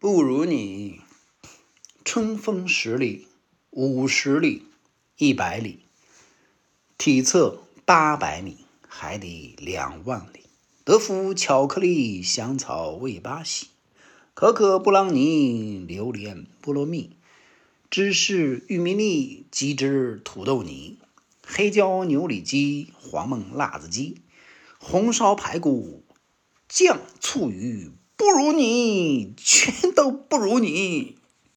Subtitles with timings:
[0.00, 1.02] 不如你。
[2.06, 3.28] 春风十里，
[3.68, 4.62] 五十里，
[5.18, 5.80] 一百里，
[6.96, 10.46] 体测八百米，海底两万里。
[10.84, 13.66] 德芙巧克力，香草味巴西，
[14.32, 17.14] 可可布朗尼，榴莲菠萝蜜，
[17.90, 20.98] 芝士玉米粒，鸡汁土豆泥，
[21.44, 24.22] 黑椒牛里脊，黄焖辣子鸡，
[24.78, 26.02] 红烧排骨，
[26.70, 31.19] 酱醋鱼，不如你，全都不如你。